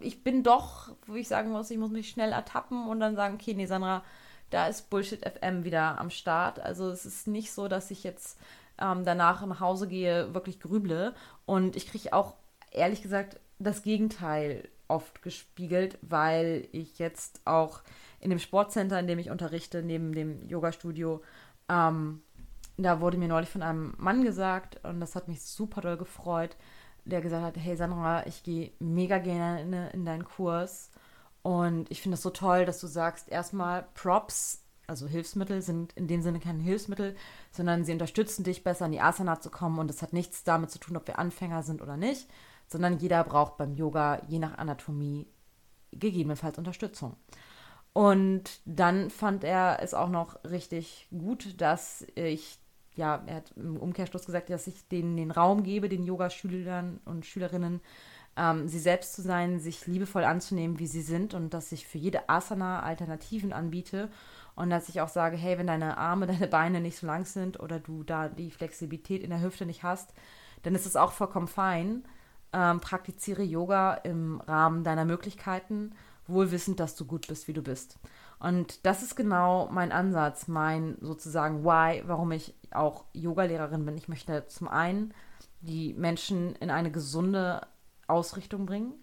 ich 0.00 0.22
bin 0.22 0.42
doch, 0.42 0.94
wo 1.06 1.14
ich 1.14 1.26
sagen 1.26 1.50
muss, 1.50 1.70
ich 1.70 1.78
muss 1.78 1.90
mich 1.90 2.08
schnell 2.08 2.32
ertappen 2.32 2.86
und 2.86 3.00
dann 3.00 3.16
sagen, 3.16 3.34
okay, 3.34 3.54
nee, 3.54 3.66
Sandra, 3.66 4.04
da 4.50 4.66
ist 4.66 4.90
Bullshit 4.90 5.24
FM 5.26 5.64
wieder 5.64 5.98
am 5.98 6.10
Start. 6.10 6.60
Also 6.60 6.88
es 6.90 7.04
ist 7.04 7.26
nicht 7.26 7.52
so, 7.52 7.68
dass 7.68 7.90
ich 7.90 8.04
jetzt 8.04 8.38
ähm, 8.80 9.04
danach 9.04 9.44
nach 9.46 9.60
Hause 9.60 9.88
gehe, 9.88 10.34
wirklich 10.34 10.60
grüble. 10.60 11.14
Und 11.46 11.76
ich 11.76 11.88
kriege 11.88 12.12
auch, 12.12 12.34
ehrlich 12.70 13.02
gesagt, 13.02 13.40
das 13.58 13.82
Gegenteil 13.82 14.68
oft 14.88 15.22
gespiegelt, 15.22 15.98
weil 16.02 16.68
ich 16.72 16.98
jetzt 16.98 17.40
auch 17.44 17.82
in 18.20 18.30
dem 18.30 18.38
Sportcenter, 18.38 18.98
in 18.98 19.06
dem 19.06 19.18
ich 19.18 19.30
unterrichte, 19.30 19.82
neben 19.82 20.12
dem 20.12 20.48
Yoga-Studio, 20.48 21.22
ähm, 21.68 22.22
da 22.76 23.00
wurde 23.00 23.18
mir 23.18 23.28
neulich 23.28 23.50
von 23.50 23.62
einem 23.62 23.94
Mann 23.98 24.24
gesagt, 24.24 24.82
und 24.84 25.00
das 25.00 25.14
hat 25.14 25.28
mich 25.28 25.42
super 25.42 25.80
doll 25.80 25.96
gefreut, 25.96 26.56
der 27.04 27.20
gesagt 27.20 27.44
hat, 27.44 27.56
hey 27.56 27.76
Sandra, 27.76 28.26
ich 28.26 28.42
gehe 28.42 28.72
mega 28.78 29.18
gerne 29.18 29.60
in, 29.60 29.72
in 29.72 30.04
deinen 30.04 30.24
Kurs 30.24 30.90
und 31.42 31.90
ich 31.90 32.02
finde 32.02 32.14
es 32.14 32.22
so 32.22 32.30
toll, 32.30 32.64
dass 32.64 32.80
du 32.80 32.86
sagst, 32.86 33.28
erstmal 33.28 33.86
Props 33.94 34.62
also 34.88 35.06
Hilfsmittel 35.06 35.62
sind 35.62 35.92
in 35.92 36.08
dem 36.08 36.22
Sinne 36.22 36.40
kein 36.40 36.60
Hilfsmittel, 36.60 37.14
sondern 37.52 37.84
sie 37.84 37.92
unterstützen 37.92 38.42
dich 38.42 38.64
besser 38.64 38.86
in 38.86 38.92
die 38.92 39.00
Asana 39.00 39.38
zu 39.38 39.50
kommen 39.50 39.78
und 39.78 39.90
es 39.90 40.02
hat 40.02 40.12
nichts 40.12 40.44
damit 40.44 40.70
zu 40.70 40.78
tun, 40.78 40.96
ob 40.96 41.06
wir 41.06 41.18
Anfänger 41.18 41.62
sind 41.62 41.82
oder 41.82 41.96
nicht, 41.96 42.28
sondern 42.66 42.98
jeder 42.98 43.22
braucht 43.22 43.58
beim 43.58 43.74
Yoga 43.74 44.22
je 44.28 44.38
nach 44.38 44.56
Anatomie 44.58 45.26
gegebenenfalls 45.92 46.58
Unterstützung. 46.58 47.16
Und 47.92 48.60
dann 48.64 49.10
fand 49.10 49.44
er 49.44 49.82
es 49.82 49.92
auch 49.92 50.08
noch 50.08 50.42
richtig 50.44 51.08
gut, 51.10 51.60
dass 51.60 52.06
ich, 52.14 52.58
ja, 52.94 53.22
er 53.26 53.36
hat 53.36 53.52
im 53.56 53.76
Umkehrschluss 53.76 54.24
gesagt, 54.24 54.50
dass 54.50 54.66
ich 54.66 54.88
denen 54.88 55.16
den 55.16 55.30
Raum 55.30 55.64
gebe, 55.64 55.88
den 55.88 56.04
Yoga-Schülern 56.04 57.00
und 57.04 57.26
Schülerinnen, 57.26 57.80
ähm, 58.38 58.68
sie 58.68 58.78
selbst 58.78 59.14
zu 59.14 59.22
sein, 59.22 59.58
sich 59.58 59.86
liebevoll 59.86 60.24
anzunehmen, 60.24 60.78
wie 60.78 60.86
sie 60.86 61.02
sind 61.02 61.34
und 61.34 61.52
dass 61.52 61.72
ich 61.72 61.86
für 61.86 61.98
jede 61.98 62.28
Asana 62.28 62.82
Alternativen 62.82 63.52
anbiete 63.52 64.08
und 64.54 64.70
dass 64.70 64.88
ich 64.88 65.00
auch 65.00 65.08
sage, 65.08 65.36
hey, 65.36 65.58
wenn 65.58 65.66
deine 65.66 65.98
Arme, 65.98 66.26
deine 66.28 66.46
Beine 66.46 66.80
nicht 66.80 66.98
so 66.98 67.06
lang 67.06 67.24
sind 67.24 67.60
oder 67.60 67.80
du 67.80 68.04
da 68.04 68.28
die 68.28 68.50
Flexibilität 68.50 69.22
in 69.22 69.30
der 69.30 69.42
Hüfte 69.42 69.66
nicht 69.66 69.82
hast, 69.82 70.14
dann 70.62 70.74
ist 70.74 70.86
es 70.86 70.96
auch 70.96 71.12
vollkommen 71.12 71.48
fein. 71.48 72.04
Ähm, 72.52 72.80
praktiziere 72.80 73.42
Yoga 73.42 73.94
im 73.94 74.40
Rahmen 74.40 74.82
deiner 74.82 75.04
Möglichkeiten, 75.04 75.92
wohlwissend, 76.26 76.80
dass 76.80 76.96
du 76.96 77.04
gut 77.04 77.26
bist, 77.26 77.46
wie 77.48 77.52
du 77.52 77.62
bist. 77.62 77.98
Und 78.38 78.86
das 78.86 79.02
ist 79.02 79.16
genau 79.16 79.68
mein 79.70 79.92
Ansatz, 79.92 80.48
mein 80.48 80.96
sozusagen 81.00 81.64
Why, 81.64 82.04
warum 82.06 82.30
ich 82.32 82.54
auch 82.70 83.04
Yogalehrerin 83.12 83.84
bin. 83.84 83.98
Ich 83.98 84.08
möchte 84.08 84.46
zum 84.46 84.68
einen 84.68 85.12
die 85.60 85.92
Menschen 85.94 86.54
in 86.56 86.70
eine 86.70 86.90
gesunde 86.90 87.66
Ausrichtung 88.08 88.66
bringen 88.66 88.94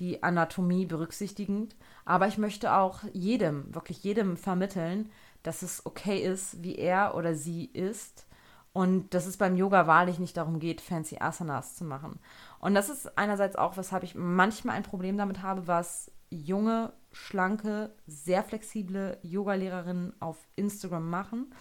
die 0.00 0.22
Anatomie 0.22 0.86
berücksichtigend. 0.86 1.76
Aber 2.04 2.28
ich 2.28 2.38
möchte 2.38 2.74
auch 2.74 3.00
jedem, 3.12 3.74
wirklich 3.74 4.02
jedem 4.04 4.36
vermitteln, 4.36 5.10
dass 5.42 5.62
es 5.62 5.84
okay 5.86 6.18
ist, 6.22 6.62
wie 6.62 6.76
er 6.76 7.14
oder 7.14 7.34
sie 7.34 7.66
ist. 7.66 8.26
Und 8.72 9.12
dass 9.14 9.26
es 9.26 9.38
beim 9.38 9.56
Yoga 9.56 9.86
wahrlich 9.86 10.18
nicht 10.18 10.36
darum 10.36 10.60
geht, 10.60 10.80
fancy 10.80 11.16
Asanas 11.18 11.74
zu 11.74 11.84
machen. 11.84 12.20
Und 12.60 12.74
das 12.74 12.88
ist 12.88 13.18
einerseits 13.18 13.56
auch, 13.56 13.76
weshalb 13.76 14.04
ich 14.04 14.14
manchmal 14.14 14.76
ein 14.76 14.82
Problem 14.82 15.16
damit 15.16 15.42
habe, 15.42 15.66
was 15.66 16.12
junge, 16.30 16.92
schlanke, 17.10 17.90
sehr 18.06 18.44
flexible 18.44 19.18
Yogalehrerinnen 19.22 20.14
auf 20.20 20.36
Instagram 20.54 21.08
machen. 21.08 21.52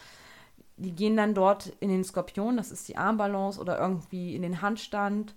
Die 0.75 0.93
gehen 0.93 1.17
dann 1.17 1.33
dort 1.33 1.67
in 1.79 1.89
den 1.89 2.03
Skorpion, 2.03 2.57
das 2.57 2.71
ist 2.71 2.87
die 2.87 2.97
Armbalance, 2.97 3.59
oder 3.59 3.79
irgendwie 3.79 4.35
in 4.35 4.43
den 4.43 4.61
Handstand 4.61 5.33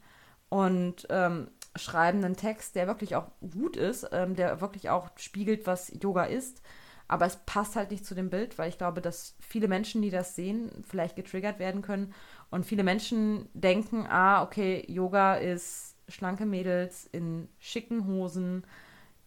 und 0.51 1.07
ähm, 1.09 1.49
schreiben 1.77 2.23
einen 2.25 2.37
Text, 2.37 2.75
der 2.75 2.87
wirklich 2.87 3.17
auch 3.17 3.29
gut 3.41 3.77
ist, 3.77 4.07
ähm, 4.13 4.37
der 4.37 4.61
wirklich 4.61 4.91
auch 4.91 5.09
spiegelt, 5.17 5.67
was 5.67 5.91
Yoga 6.03 6.25
ist. 6.25 6.61
Aber 7.09 7.27
es 7.27 7.37
passt 7.37 7.75
halt 7.75 7.91
nicht 7.91 8.05
zu 8.05 8.15
dem 8.15 8.31
Bild, 8.31 8.59
weil 8.59 8.69
ich 8.69 8.79
glaube, 8.79 9.01
dass 9.01 9.35
viele 9.41 9.67
Menschen, 9.67 10.03
die 10.03 10.11
das 10.11 10.37
sehen, 10.37 10.71
vielleicht 10.87 11.17
getriggert 11.17 11.59
werden 11.59 11.83
können. 11.83 12.15
Und 12.51 12.67
viele 12.67 12.85
Menschen 12.85 13.49
denken, 13.53 14.07
ah, 14.09 14.43
okay, 14.43 14.85
Yoga 14.87 15.35
ist 15.35 15.97
schlanke 16.09 16.47
Mädels 16.47 17.09
in 17.11 17.49
schicken 17.59 18.07
Hosen, 18.07 18.65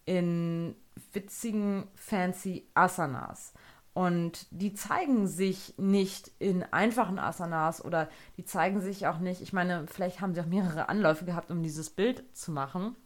in 0.06 0.76
witzigen, 1.12 1.84
fancy 1.94 2.66
Asanas. 2.74 3.52
Und 3.94 4.48
die 4.50 4.74
zeigen 4.74 5.28
sich 5.28 5.74
nicht 5.78 6.32
in 6.40 6.64
einfachen 6.64 7.20
Asanas 7.20 7.82
oder 7.84 8.08
die 8.36 8.44
zeigen 8.44 8.80
sich 8.80 9.06
auch 9.06 9.18
nicht, 9.18 9.40
ich 9.40 9.52
meine, 9.52 9.86
vielleicht 9.86 10.20
haben 10.20 10.34
sie 10.34 10.40
auch 10.40 10.46
mehrere 10.46 10.88
Anläufe 10.88 11.24
gehabt, 11.24 11.52
um 11.52 11.62
dieses 11.62 11.90
Bild 11.90 12.24
zu 12.36 12.50
machen. 12.50 12.96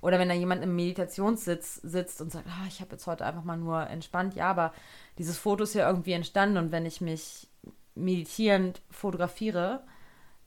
Oder 0.00 0.18
wenn 0.18 0.28
da 0.28 0.34
jemand 0.34 0.64
im 0.64 0.74
Meditationssitz 0.74 1.76
sitzt 1.76 2.20
und 2.20 2.32
sagt, 2.32 2.46
ah, 2.48 2.66
ich 2.66 2.80
habe 2.80 2.90
jetzt 2.90 3.06
heute 3.06 3.24
einfach 3.24 3.44
mal 3.44 3.56
nur 3.56 3.86
entspannt, 3.86 4.34
ja, 4.34 4.50
aber 4.50 4.74
dieses 5.16 5.38
Foto 5.38 5.62
ist 5.62 5.74
ja 5.74 5.88
irgendwie 5.88 6.12
entstanden 6.12 6.58
und 6.58 6.72
wenn 6.72 6.84
ich 6.86 7.00
mich 7.00 7.48
meditierend 7.94 8.82
fotografiere, 8.90 9.84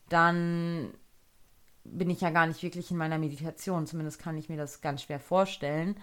dann 0.10 0.94
bin 1.86 2.10
ich 2.10 2.20
ja 2.20 2.32
gar 2.32 2.48
nicht 2.48 2.62
wirklich 2.63 2.92
in 2.92 2.98
meiner 2.98 3.18
Meditation. 3.18 3.88
Zumindest 3.88 4.20
kann 4.20 4.38
ich 4.38 4.50
mir 4.50 4.58
das 4.58 4.82
ganz 4.82 5.04
schwer 5.04 5.22
vorstellen. 5.22 5.96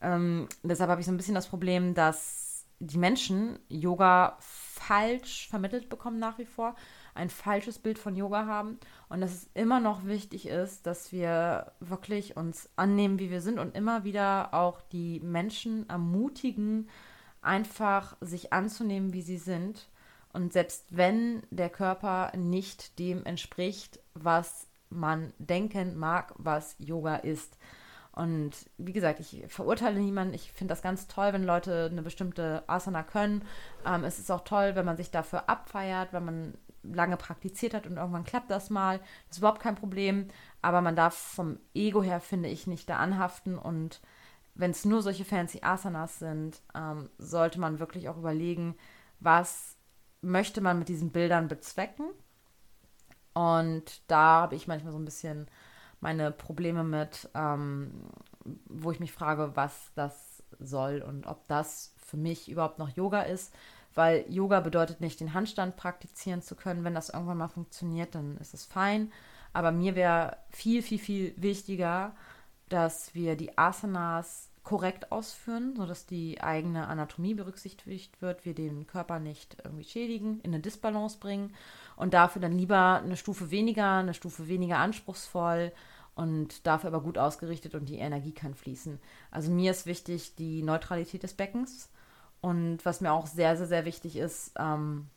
Ähm, 0.00 0.48
deshalb 0.62 0.90
habe 0.90 1.00
ich 1.00 1.06
so 1.06 1.12
ein 1.12 1.18
bisschen 1.18 1.34
das 1.34 1.46
Problem, 1.46 1.94
dass 1.94 2.45
die 2.78 2.98
Menschen 2.98 3.58
Yoga 3.68 4.36
falsch 4.40 5.48
vermittelt 5.48 5.88
bekommen 5.88 6.18
nach 6.18 6.38
wie 6.38 6.44
vor, 6.44 6.74
ein 7.14 7.30
falsches 7.30 7.78
Bild 7.78 7.98
von 7.98 8.14
Yoga 8.14 8.46
haben 8.46 8.78
und 9.08 9.20
dass 9.20 9.32
es 9.32 9.48
immer 9.54 9.80
noch 9.80 10.04
wichtig 10.04 10.46
ist, 10.46 10.86
dass 10.86 11.12
wir 11.12 11.72
wirklich 11.80 12.36
uns 12.36 12.68
annehmen, 12.76 13.18
wie 13.18 13.30
wir 13.30 13.40
sind 13.40 13.58
und 13.58 13.74
immer 13.74 14.04
wieder 14.04 14.52
auch 14.52 14.82
die 14.92 15.20
Menschen 15.20 15.88
ermutigen, 15.88 16.88
einfach 17.40 18.16
sich 18.20 18.52
anzunehmen, 18.52 19.12
wie 19.12 19.22
sie 19.22 19.38
sind. 19.38 19.88
Und 20.32 20.52
selbst 20.52 20.84
wenn 20.90 21.42
der 21.50 21.70
Körper 21.70 22.32
nicht 22.36 22.98
dem 22.98 23.24
entspricht, 23.24 24.00
was 24.12 24.66
man 24.90 25.32
denken 25.38 25.96
mag, 25.96 26.34
was 26.36 26.76
Yoga 26.78 27.16
ist. 27.16 27.56
Und 28.16 28.52
wie 28.78 28.92
gesagt, 28.92 29.20
ich 29.20 29.44
verurteile 29.46 30.00
niemanden. 30.00 30.34
Ich 30.34 30.50
finde 30.50 30.72
das 30.72 30.82
ganz 30.82 31.06
toll, 31.06 31.32
wenn 31.32 31.44
Leute 31.44 31.88
eine 31.90 32.02
bestimmte 32.02 32.64
Asana 32.66 33.02
können. 33.02 33.44
Ähm, 33.86 34.02
es 34.04 34.18
ist 34.18 34.30
auch 34.30 34.42
toll, 34.42 34.74
wenn 34.74 34.84
man 34.84 34.96
sich 34.96 35.10
dafür 35.10 35.48
abfeiert, 35.48 36.12
wenn 36.12 36.24
man 36.24 36.54
lange 36.82 37.16
praktiziert 37.16 37.74
hat 37.74 37.86
und 37.86 37.96
irgendwann 37.96 38.24
klappt 38.24 38.50
das 38.50 38.70
mal. 38.70 38.98
Das 39.28 39.36
ist 39.36 39.38
überhaupt 39.38 39.60
kein 39.60 39.74
Problem. 39.76 40.28
Aber 40.62 40.80
man 40.80 40.96
darf 40.96 41.14
vom 41.14 41.58
Ego 41.74 42.02
her, 42.02 42.20
finde 42.20 42.48
ich, 42.48 42.66
nicht 42.66 42.88
da 42.88 42.96
anhaften. 42.96 43.58
Und 43.58 44.00
wenn 44.54 44.72
es 44.72 44.84
nur 44.84 45.02
solche 45.02 45.24
fancy 45.24 45.60
Asanas 45.62 46.18
sind, 46.18 46.60
ähm, 46.74 47.10
sollte 47.18 47.60
man 47.60 47.78
wirklich 47.78 48.08
auch 48.08 48.16
überlegen, 48.16 48.76
was 49.20 49.76
möchte 50.22 50.60
man 50.60 50.78
mit 50.78 50.88
diesen 50.88 51.12
Bildern 51.12 51.48
bezwecken 51.48 52.06
und 53.36 54.00
da 54.10 54.40
habe 54.40 54.54
ich 54.54 54.66
manchmal 54.66 54.92
so 54.92 54.98
ein 54.98 55.04
bisschen 55.04 55.46
meine 56.06 56.30
Probleme 56.30 56.84
mit, 56.84 57.28
ähm, 57.34 57.90
wo 58.66 58.92
ich 58.92 59.00
mich 59.00 59.10
frage, 59.10 59.56
was 59.56 59.90
das 59.96 60.44
soll 60.60 61.02
und 61.02 61.26
ob 61.26 61.48
das 61.48 61.94
für 61.96 62.16
mich 62.16 62.48
überhaupt 62.48 62.78
noch 62.78 62.90
Yoga 62.90 63.22
ist. 63.22 63.52
Weil 63.96 64.24
Yoga 64.28 64.60
bedeutet 64.60 65.00
nicht, 65.00 65.18
den 65.18 65.34
Handstand 65.34 65.76
praktizieren 65.76 66.42
zu 66.42 66.54
können. 66.54 66.84
Wenn 66.84 66.94
das 66.94 67.08
irgendwann 67.08 67.38
mal 67.38 67.48
funktioniert, 67.48 68.14
dann 68.14 68.36
ist 68.36 68.54
es 68.54 68.64
fein. 68.64 69.10
Aber 69.52 69.72
mir 69.72 69.96
wäre 69.96 70.36
viel, 70.50 70.80
viel, 70.80 71.00
viel 71.00 71.34
wichtiger, 71.38 72.14
dass 72.68 73.12
wir 73.16 73.34
die 73.34 73.58
Asanas 73.58 74.50
korrekt 74.62 75.10
ausführen, 75.10 75.74
sodass 75.76 76.06
die 76.06 76.40
eigene 76.40 76.86
Anatomie 76.86 77.34
berücksichtigt 77.34 78.22
wird, 78.22 78.44
wir 78.44 78.54
den 78.54 78.86
Körper 78.86 79.18
nicht 79.18 79.56
irgendwie 79.64 79.84
schädigen, 79.84 80.40
in 80.40 80.52
eine 80.52 80.60
Disbalance 80.60 81.18
bringen 81.18 81.52
und 81.96 82.14
dafür 82.14 82.42
dann 82.42 82.58
lieber 82.58 83.00
eine 83.02 83.16
Stufe 83.16 83.50
weniger, 83.50 83.98
eine 83.98 84.14
Stufe 84.14 84.48
weniger 84.48 84.78
anspruchsvoll 84.78 85.72
und 86.16 86.66
dafür 86.66 86.88
aber 86.88 87.02
gut 87.02 87.18
ausgerichtet 87.18 87.74
und 87.74 87.88
die 87.88 87.98
Energie 87.98 88.32
kann 88.32 88.54
fließen. 88.54 88.98
Also 89.30 89.52
mir 89.52 89.70
ist 89.70 89.86
wichtig 89.86 90.34
die 90.34 90.62
Neutralität 90.62 91.22
des 91.22 91.34
Beckens 91.34 91.90
und 92.40 92.84
was 92.84 93.00
mir 93.00 93.12
auch 93.12 93.26
sehr, 93.26 93.56
sehr, 93.56 93.66
sehr 93.66 93.84
wichtig 93.84 94.16
ist, 94.16 94.52
ähm, 94.58 95.08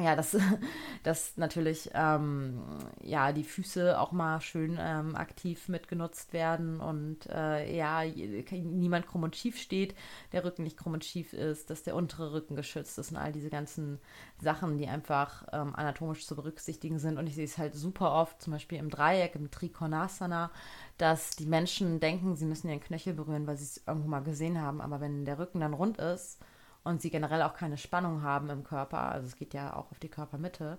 ja, 0.00 0.14
dass, 0.14 0.36
dass 1.02 1.36
natürlich 1.36 1.90
ähm, 1.94 2.60
ja, 3.02 3.32
die 3.32 3.44
Füße 3.44 3.98
auch 3.98 4.12
mal 4.12 4.40
schön 4.40 4.78
ähm, 4.80 5.16
aktiv 5.16 5.68
mitgenutzt 5.68 6.32
werden 6.32 6.80
und 6.80 7.26
äh, 7.26 7.76
ja, 7.76 8.04
niemand 8.04 9.06
krumm 9.06 9.24
und 9.24 9.36
schief 9.36 9.58
steht, 9.58 9.94
der 10.32 10.44
Rücken 10.44 10.62
nicht 10.62 10.76
krumm 10.76 10.94
und 10.94 11.04
schief 11.04 11.32
ist, 11.32 11.70
dass 11.70 11.82
der 11.82 11.96
untere 11.96 12.32
Rücken 12.32 12.54
geschützt 12.54 12.98
ist 12.98 13.10
und 13.10 13.16
all 13.16 13.32
diese 13.32 13.50
ganzen 13.50 13.98
Sachen, 14.40 14.78
die 14.78 14.86
einfach 14.86 15.44
ähm, 15.52 15.74
anatomisch 15.74 16.26
zu 16.26 16.36
berücksichtigen 16.36 16.98
sind. 16.98 17.18
Und 17.18 17.26
ich 17.26 17.34
sehe 17.34 17.44
es 17.44 17.58
halt 17.58 17.74
super 17.74 18.12
oft, 18.12 18.40
zum 18.40 18.52
Beispiel 18.52 18.78
im 18.78 18.90
Dreieck, 18.90 19.34
im 19.34 19.50
Trikonasana, 19.50 20.50
dass 20.96 21.30
die 21.30 21.46
Menschen 21.46 22.00
denken, 22.00 22.36
sie 22.36 22.46
müssen 22.46 22.68
ihren 22.68 22.80
Knöchel 22.80 23.14
berühren, 23.14 23.46
weil 23.46 23.56
sie 23.56 23.64
es 23.64 23.82
irgendwo 23.86 24.08
mal 24.08 24.22
gesehen 24.22 24.60
haben. 24.60 24.80
Aber 24.80 25.00
wenn 25.00 25.24
der 25.24 25.38
Rücken 25.38 25.60
dann 25.60 25.74
rund 25.74 25.98
ist, 25.98 26.38
und 26.84 27.02
sie 27.02 27.10
generell 27.10 27.42
auch 27.42 27.54
keine 27.54 27.76
Spannung 27.76 28.22
haben 28.22 28.50
im 28.50 28.64
Körper, 28.64 29.00
also 29.00 29.26
es 29.26 29.36
geht 29.36 29.54
ja 29.54 29.74
auch 29.74 29.90
auf 29.90 29.98
die 29.98 30.08
Körpermitte, 30.08 30.78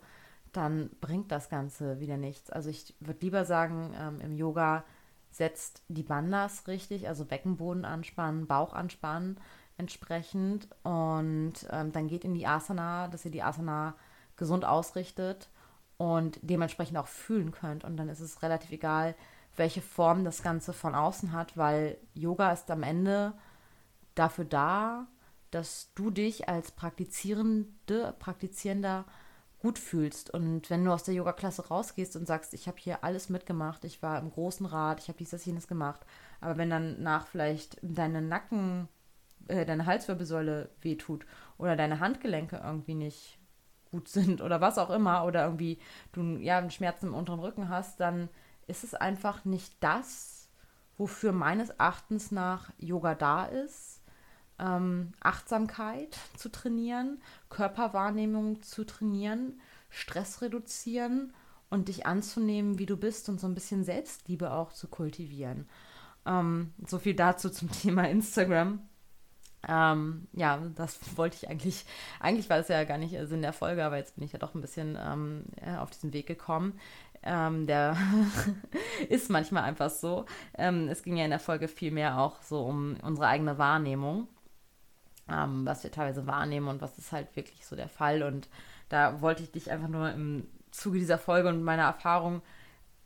dann 0.52 0.90
bringt 1.02 1.32
das 1.32 1.50
Ganze 1.50 2.00
wieder 2.00 2.18
nichts. 2.18 2.50
Also 2.50 2.70
ich 2.70 2.96
würde 3.00 3.20
lieber 3.22 3.46
sagen, 3.46 3.94
ähm, 4.00 4.20
im 4.22 4.36
Yoga 4.36 4.84
setzt 5.32 5.84
die 5.88 6.04
Bandas 6.04 6.68
richtig, 6.68 7.08
also 7.08 7.26
Beckenboden 7.26 7.86
anspannen, 7.86 8.48
Bauch 8.48 8.74
anspannen 8.74 9.38
entsprechend 9.78 10.68
und 10.84 11.54
ähm, 11.72 11.92
dann 11.92 12.08
geht 12.08 12.26
in 12.26 12.34
die 12.34 12.48
Asana, 12.48 13.08
dass 13.08 13.26
ihr 13.26 13.32
die 13.32 13.44
Asana 13.44 13.96
gesund 14.36 14.66
ausrichtet 14.66 15.50
und 15.98 16.40
dementsprechend 16.42 16.98
auch 16.98 17.08
fühlen 17.08 17.52
könnt 17.52 17.84
und 17.84 17.96
dann 17.98 18.10
ist 18.10 18.20
es 18.20 18.42
relativ 18.42 18.72
egal, 18.72 19.16
welche 19.56 19.82
Form 19.82 20.24
das 20.26 20.44
Ganze 20.44 20.74
von 20.74 20.96
außen 20.96 21.32
hat, 21.32 21.56
weil 21.58 21.98
Yoga 22.14 22.52
ist 22.52 22.70
am 22.72 22.84
Ende 22.84 23.34
dafür 24.16 24.46
da, 24.46 25.08
dass 25.52 25.92
du 25.96 26.12
dich 26.12 26.50
als 26.50 26.72
praktizierende, 26.72 28.16
praktizierender 28.20 29.06
gut 29.60 29.78
fühlst. 29.78 30.34
Und 30.34 30.70
wenn 30.70 30.86
du 30.86 30.92
aus 30.92 31.04
der 31.04 31.14
Yoga-Klasse 31.14 31.68
rausgehst 31.68 32.16
und 32.16 32.26
sagst, 32.26 32.54
ich 32.54 32.68
habe 32.68 32.78
hier 32.80 33.04
alles 33.04 33.30
mitgemacht, 33.30 33.84
ich 33.84 34.02
war 34.02 34.20
im 34.20 34.32
großen 34.32 34.66
Rad, 34.66 35.02
ich 35.02 35.10
habe 35.10 35.18
dies, 35.18 35.32
das, 35.32 35.46
jenes 35.46 35.68
gemacht, 35.68 36.06
aber 36.40 36.58
wenn 36.58 36.70
dann 36.70 37.02
nach 37.04 37.28
vielleicht 37.28 37.78
deine 37.82 38.22
Nacken, 38.22 38.88
äh, 39.48 39.66
deine 39.66 39.86
Halswirbelsäule 39.86 40.70
wehtut 40.82 41.26
oder 41.58 41.76
deine 41.76 42.00
Handgelenke 42.00 42.62
irgendwie 42.64 42.96
nicht 42.96 43.38
gut 43.92 44.08
sind 44.08 44.42
oder 44.42 44.62
was 44.62 44.78
auch 44.78 44.90
immer 44.90 45.26
oder 45.26 45.44
irgendwie 45.44 45.80
du 46.14 46.22
ja 46.38 46.58
einen 46.58 46.72
Schmerz 46.72 47.04
im 47.04 47.14
unteren 47.14 47.40
Rücken 47.40 47.70
hast, 47.70 48.00
dann 48.00 48.30
ist 48.68 48.84
es 48.84 48.94
einfach 48.94 49.46
nicht 49.46 49.76
das, 49.82 50.50
wofür 50.96 51.34
meines 51.34 51.70
Erachtens 51.72 52.32
nach 52.32 52.72
Yoga 52.78 53.16
da 53.16 53.46
ist 53.46 53.99
ähm, 54.60 55.14
Achtsamkeit 55.22 56.18
zu 56.36 56.50
trainieren, 56.50 57.22
Körperwahrnehmung 57.50 58.62
zu 58.62 58.86
trainieren, 58.86 59.60
Stress 59.90 60.42
reduzieren 60.42 61.34
und 61.70 61.88
dich 61.88 62.06
anzunehmen, 62.06 62.80
wie 62.80 62.86
du 62.86 62.98
bist 62.98 63.30
und 63.30 63.40
so 63.40 63.48
ein 63.48 63.56
bisschen 63.56 63.84
Selbstliebe 63.84 64.52
auch 64.52 64.74
zu 64.74 64.88
kultivieren. 64.88 65.68
Ähm, 66.26 66.74
so 66.86 67.00
viel 67.00 67.16
dazu 67.16 67.50
zum 67.50 67.72
Thema 67.82 68.08
Instagram. 68.10 68.82
Ähm, 69.68 70.28
ja, 70.34 70.58
das 70.76 71.00
wollte 71.18 71.36
ich 71.36 71.50
eigentlich, 71.50 71.86
eigentlich 72.20 72.50
war 72.50 72.60
es 72.60 72.70
ja 72.70 72.86
gar 72.86 72.98
nicht 72.98 73.16
Sinn 73.28 73.42
der 73.42 73.52
Folge, 73.52 73.84
aber 73.84 73.98
jetzt 73.98 74.16
bin 74.16 74.24
ich 74.24 74.32
ja 74.32 74.40
doch 74.40 74.56
ein 74.56 74.62
bisschen 74.62 74.98
ähm, 75.00 75.44
auf 75.78 75.90
diesen 75.90 76.14
Weg 76.14 76.28
gekommen. 76.28 76.80
Ähm, 77.24 77.68
der 77.68 77.98
ist 79.10 79.30
manchmal 79.30 79.64
einfach 79.64 79.90
so. 79.90 80.26
Ähm, 80.58 80.88
es 80.88 81.04
ging 81.04 81.18
ja 81.18 81.26
in 81.26 81.32
der 81.32 81.40
Folge 81.40 81.68
viel 81.68 81.92
mehr 81.92 82.20
auch 82.20 82.42
so 82.42 82.64
um 82.64 82.96
unsere 83.04 83.28
eigene 83.28 83.58
Wahrnehmung 83.58 84.30
ähm, 85.32 85.66
was 85.66 85.84
wir 85.84 85.92
teilweise 85.92 86.28
wahrnehmen 86.28 86.68
und 86.68 86.82
was 86.82 86.98
ist 86.98 87.12
halt 87.12 87.36
wirklich 87.36 87.66
so 87.66 87.76
der 87.76 87.90
Fall. 87.90 88.24
Und 88.24 88.50
da 88.90 89.22
wollte 89.22 89.44
ich 89.44 89.52
dich 89.52 89.72
einfach 89.72 89.88
nur 89.88 90.12
im 90.12 90.48
Zuge 90.72 91.00
dieser 91.00 91.18
Folge 91.18 91.50
und 91.50 91.64
meiner 91.64 91.84
Erfahrung, 91.84 92.42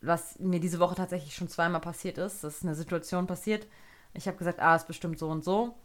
was 0.02 0.40
mir 0.40 0.60
diese 0.60 0.80
Woche 0.80 0.96
tatsächlich 0.96 1.36
schon 1.36 1.48
zweimal 1.48 1.82
passiert 1.82 2.18
ist, 2.18 2.44
dass 2.44 2.64
eine 2.64 2.76
Situation 2.76 3.28
passiert. 3.28 3.68
Ich 4.14 4.28
habe 4.28 4.38
gesagt, 4.38 4.60
ah, 4.60 4.76
ist 4.76 4.88
bestimmt 4.88 5.18
so 5.18 5.30
und 5.30 5.44
so. 5.44 5.76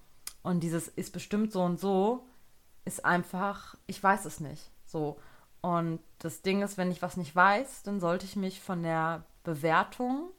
Und 0.43 0.61
dieses 0.61 0.89
ist 0.89 1.13
bestimmt 1.13 1.53
so 1.53 1.63
und 1.63 1.79
so 1.79 2.27
ist 2.85 3.05
einfach, 3.05 3.77
ich 3.87 4.03
weiß 4.03 4.25
es 4.25 4.41
nicht. 4.41 4.71
So. 4.85 5.19
Und 5.61 6.01
das 6.19 6.43
Ding 6.43 6.63
ist, 6.63 6.79
wenn 6.79 6.91
ich 6.91 7.03
was 7.03 7.17
nicht 7.17 7.35
weiß, 7.35 7.83
dann 7.83 8.01
sollte 8.01 8.25
ich 8.25 8.37
mich 8.37 8.61
von 8.61 8.83
der 8.83 9.25
Bewertung 9.45 10.31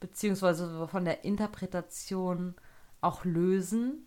beziehungsweise 0.00 0.86
von 0.88 1.04
der 1.04 1.24
Interpretation 1.24 2.54
auch 3.00 3.24
lösen 3.24 4.06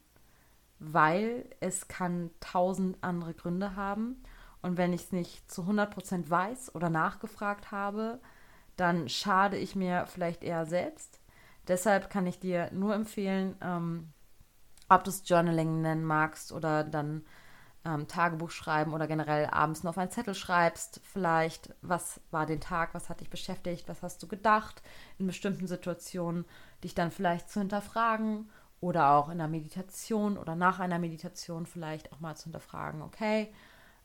weil 0.79 1.45
es 1.59 1.87
kann 1.87 2.29
tausend 2.39 2.97
andere 3.01 3.33
Gründe 3.33 3.75
haben. 3.75 4.21
Und 4.61 4.77
wenn 4.77 4.93
ich 4.93 5.03
es 5.05 5.11
nicht 5.11 5.49
zu 5.51 5.63
100% 5.63 6.29
weiß 6.29 6.75
oder 6.75 6.89
nachgefragt 6.89 7.71
habe, 7.71 8.19
dann 8.75 9.09
schade 9.09 9.57
ich 9.57 9.75
mir 9.75 10.05
vielleicht 10.07 10.43
eher 10.43 10.65
selbst. 10.65 11.19
Deshalb 11.67 12.09
kann 12.09 12.25
ich 12.25 12.39
dir 12.39 12.69
nur 12.71 12.93
empfehlen, 12.93 13.55
ähm, 13.61 14.13
ob 14.89 15.03
du 15.03 15.09
es 15.09 15.27
Journaling 15.27 15.81
nennen 15.81 16.05
magst 16.05 16.51
oder 16.51 16.83
dann 16.83 17.25
ähm, 17.83 18.07
Tagebuch 18.07 18.51
schreiben 18.51 18.93
oder 18.93 19.07
generell 19.07 19.47
abends 19.47 19.83
noch 19.83 19.91
auf 19.91 19.97
einen 19.97 20.11
Zettel 20.11 20.33
schreibst, 20.33 21.01
vielleicht, 21.03 21.73
was 21.81 22.21
war 22.31 22.45
den 22.45 22.61
Tag, 22.61 22.93
was 22.93 23.09
hat 23.09 23.19
dich 23.21 23.29
beschäftigt, 23.29 23.87
was 23.87 24.03
hast 24.03 24.21
du 24.23 24.27
gedacht 24.27 24.81
in 25.17 25.27
bestimmten 25.27 25.67
Situationen, 25.67 26.45
dich 26.83 26.95
dann 26.95 27.11
vielleicht 27.11 27.49
zu 27.49 27.59
hinterfragen 27.59 28.49
oder 28.79 29.11
auch 29.11 29.29
in 29.29 29.37
der 29.39 29.47
Meditation 29.47 30.37
oder 30.37 30.55
nach 30.55 30.79
einer 30.79 30.99
Meditation 30.99 31.65
vielleicht 31.65 32.11
auch 32.13 32.19
mal 32.19 32.35
zu 32.35 32.45
hinterfragen, 32.45 33.01
okay, 33.01 33.51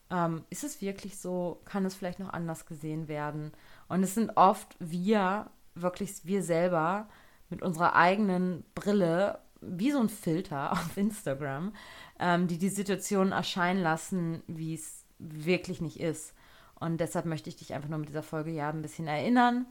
ähm, 0.09 0.43
ist 0.49 0.63
es 0.63 0.81
wirklich 0.81 1.17
so? 1.17 1.61
Kann 1.65 1.85
es 1.85 1.95
vielleicht 1.95 2.19
noch 2.19 2.33
anders 2.33 2.65
gesehen 2.65 3.07
werden? 3.07 3.51
Und 3.87 4.03
es 4.03 4.13
sind 4.15 4.35
oft 4.35 4.75
wir, 4.79 5.49
wirklich 5.75 6.25
wir 6.25 6.43
selber, 6.43 7.07
mit 7.49 7.61
unserer 7.61 7.95
eigenen 7.95 8.63
Brille, 8.75 9.39
wie 9.61 9.91
so 9.91 9.99
ein 9.99 10.09
Filter 10.09 10.71
auf 10.73 10.97
Instagram, 10.97 11.73
ähm, 12.19 12.47
die 12.47 12.57
die 12.57 12.69
Situation 12.69 13.31
erscheinen 13.31 13.81
lassen, 13.81 14.43
wie 14.47 14.75
es 14.75 15.05
wirklich 15.19 15.81
nicht 15.81 15.99
ist. 15.99 16.33
Und 16.79 16.99
deshalb 16.99 17.25
möchte 17.25 17.49
ich 17.49 17.55
dich 17.55 17.73
einfach 17.73 17.89
nur 17.89 17.99
mit 17.99 18.09
dieser 18.09 18.23
Folge 18.23 18.51
ja 18.51 18.69
ein 18.69 18.81
bisschen 18.81 19.07
erinnern, 19.07 19.65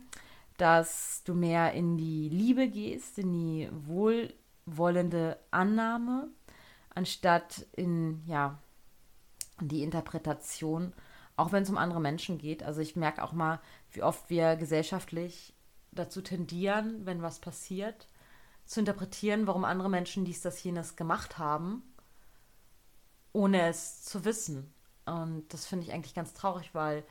dass 0.56 1.22
du 1.24 1.34
mehr 1.34 1.72
in 1.72 1.96
die 1.96 2.28
Liebe 2.28 2.68
gehst, 2.68 3.18
in 3.18 3.32
die 3.32 3.68
wohlwollende 4.66 5.38
Annahme, 5.50 6.28
anstatt 6.94 7.66
in, 7.72 8.22
ja, 8.26 8.58
die 9.60 9.82
Interpretation, 9.82 10.92
auch 11.36 11.52
wenn 11.52 11.62
es 11.62 11.70
um 11.70 11.78
andere 11.78 12.00
Menschen 12.00 12.38
geht. 12.38 12.62
Also 12.62 12.80
ich 12.80 12.96
merke 12.96 13.22
auch 13.22 13.32
mal, 13.32 13.60
wie 13.90 14.02
oft 14.02 14.28
wir 14.30 14.56
gesellschaftlich 14.56 15.54
dazu 15.92 16.20
tendieren, 16.20 17.06
wenn 17.06 17.22
was 17.22 17.38
passiert, 17.38 18.08
zu 18.64 18.80
interpretieren, 18.80 19.46
warum 19.46 19.64
andere 19.64 19.90
Menschen 19.90 20.24
dies, 20.24 20.40
das, 20.40 20.62
jenes 20.62 20.96
gemacht 20.96 21.38
haben, 21.38 21.82
ohne 23.32 23.68
es 23.68 24.02
zu 24.04 24.24
wissen. 24.24 24.72
Und 25.04 25.52
das 25.52 25.66
finde 25.66 25.86
ich 25.86 25.92
eigentlich 25.92 26.14
ganz 26.14 26.32
traurig, 26.32 26.74
weil 26.74 27.04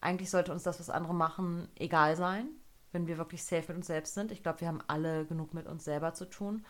eigentlich 0.00 0.30
sollte 0.30 0.52
uns 0.52 0.62
das, 0.62 0.80
was 0.80 0.90
andere 0.90 1.14
machen, 1.14 1.68
egal 1.76 2.16
sein, 2.16 2.48
wenn 2.92 3.06
wir 3.06 3.18
wirklich 3.18 3.44
safe 3.44 3.68
mit 3.68 3.76
uns 3.76 3.86
selbst 3.86 4.14
sind. 4.14 4.32
Ich 4.32 4.42
glaube, 4.42 4.60
wir 4.60 4.68
haben 4.68 4.82
alle 4.86 5.26
genug 5.26 5.54
mit 5.54 5.66
uns 5.66 5.84
selber 5.84 6.14
zu 6.14 6.24
tun. 6.26 6.64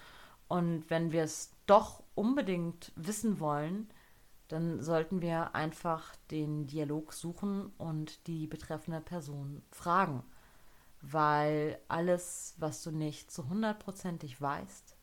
Und 0.49 0.89
wenn 0.91 1.13
wir 1.13 1.25
es 1.25 1.53
doch 1.67 2.03
unbedingt 2.15 2.93
wissen 2.97 3.41
wollen, 3.41 3.89
dann 4.49 4.81
sollten 4.81 5.21
wir 5.21 5.55
einfach 5.55 6.15
den 6.31 6.67
Dialog 6.67 7.13
suchen 7.13 7.73
und 7.79 8.27
die 8.29 8.47
betreffende 8.47 9.01
Person 9.01 9.63
fragen. 9.71 10.23
Weil 11.03 11.79
alles, 11.89 12.55
was 12.59 12.83
du 12.83 12.91
nicht 12.91 13.31
zu 13.31 13.49
hundertprozentig 13.49 14.41
weißt, 14.41 14.97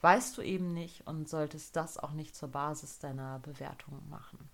weißt 0.00 0.36
du 0.36 0.42
eben 0.42 0.74
nicht 0.74 1.06
und 1.06 1.28
solltest 1.28 1.76
das 1.76 1.98
auch 1.98 2.12
nicht 2.12 2.36
zur 2.36 2.50
Basis 2.50 2.98
deiner 2.98 3.38
Bewertung 3.38 4.06
machen. 4.10 4.50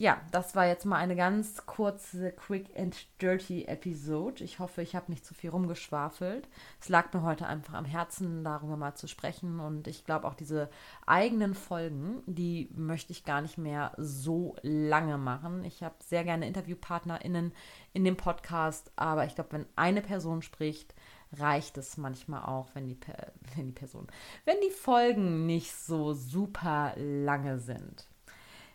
Ja, 0.00 0.20
das 0.30 0.54
war 0.54 0.64
jetzt 0.64 0.84
mal 0.84 0.98
eine 0.98 1.16
ganz 1.16 1.66
kurze 1.66 2.30
Quick 2.30 2.70
and 2.78 2.96
Dirty 3.20 3.64
Episode. 3.64 4.44
Ich 4.44 4.60
hoffe, 4.60 4.80
ich 4.80 4.94
habe 4.94 5.10
nicht 5.10 5.26
zu 5.26 5.34
viel 5.34 5.50
rumgeschwafelt. 5.50 6.48
Es 6.80 6.88
lag 6.88 7.12
mir 7.12 7.22
heute 7.22 7.48
einfach 7.48 7.74
am 7.74 7.84
Herzen, 7.84 8.44
darüber 8.44 8.76
mal 8.76 8.94
zu 8.94 9.08
sprechen. 9.08 9.58
Und 9.58 9.88
ich 9.88 10.04
glaube, 10.04 10.28
auch 10.28 10.34
diese 10.34 10.70
eigenen 11.04 11.52
Folgen, 11.56 12.22
die 12.26 12.68
möchte 12.76 13.10
ich 13.10 13.24
gar 13.24 13.40
nicht 13.40 13.58
mehr 13.58 13.90
so 13.96 14.54
lange 14.62 15.18
machen. 15.18 15.64
Ich 15.64 15.82
habe 15.82 15.96
sehr 15.98 16.22
gerne 16.22 16.46
InterviewpartnerInnen 16.46 17.52
in 17.92 18.04
dem 18.04 18.16
Podcast, 18.16 18.92
aber 18.94 19.24
ich 19.24 19.34
glaube, 19.34 19.50
wenn 19.50 19.66
eine 19.74 20.00
Person 20.00 20.42
spricht, 20.42 20.94
reicht 21.32 21.76
es 21.76 21.96
manchmal 21.96 22.44
auch, 22.44 22.68
wenn 22.74 22.86
die, 22.86 23.00
wenn 23.56 23.66
die 23.66 23.72
Person, 23.72 24.06
wenn 24.44 24.60
die 24.60 24.70
Folgen 24.70 25.46
nicht 25.46 25.74
so 25.74 26.14
super 26.14 26.94
lange 26.96 27.58
sind. 27.58 28.06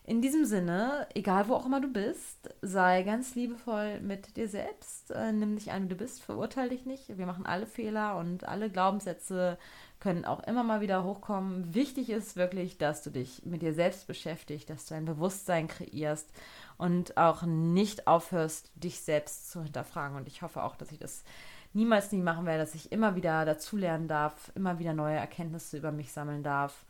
In 0.05 0.21
diesem 0.21 0.43
Sinne, 0.43 1.07
egal 1.13 1.47
wo 1.47 1.53
auch 1.53 1.65
immer 1.65 1.79
du 1.79 1.87
bist, 1.87 2.49
sei 2.61 3.03
ganz 3.03 3.35
liebevoll 3.35 4.01
mit 4.01 4.35
dir 4.35 4.49
selbst. 4.49 5.11
Äh, 5.11 5.31
nimm 5.31 5.55
dich 5.55 5.71
an, 5.71 5.85
wie 5.85 5.89
du 5.89 5.95
bist, 5.95 6.21
verurteile 6.21 6.71
dich 6.71 6.85
nicht. 6.85 7.17
Wir 7.17 7.25
machen 7.25 7.45
alle 7.45 7.65
Fehler 7.65 8.17
und 8.17 8.45
alle 8.45 8.69
Glaubenssätze 8.69 9.57
können 10.01 10.25
auch 10.25 10.43
immer 10.43 10.63
mal 10.63 10.81
wieder 10.81 11.05
hochkommen. 11.05 11.73
Wichtig 11.73 12.09
ist 12.09 12.35
wirklich, 12.35 12.77
dass 12.77 13.01
du 13.01 13.11
dich 13.11 13.45
mit 13.45 13.61
dir 13.61 13.73
selbst 13.73 14.05
beschäftigst, 14.05 14.69
dass 14.69 14.85
du 14.87 14.95
ein 14.95 15.05
Bewusstsein 15.05 15.69
kreierst 15.69 16.29
und 16.77 17.15
auch 17.15 17.43
nicht 17.43 18.05
aufhörst, 18.05 18.71
dich 18.75 18.99
selbst 18.99 19.51
zu 19.51 19.63
hinterfragen. 19.63 20.17
Und 20.17 20.27
ich 20.27 20.41
hoffe 20.41 20.63
auch, 20.63 20.75
dass 20.75 20.91
ich 20.91 20.99
das 20.99 21.23
niemals 21.71 22.11
nie 22.11 22.21
machen 22.21 22.45
werde, 22.45 22.59
dass 22.59 22.75
ich 22.75 22.91
immer 22.91 23.15
wieder 23.15 23.45
dazulernen 23.45 24.09
darf, 24.09 24.51
immer 24.53 24.79
wieder 24.79 24.93
neue 24.93 25.15
Erkenntnisse 25.15 25.77
über 25.77 25.93
mich 25.93 26.11
sammeln 26.11 26.43
darf. 26.43 26.85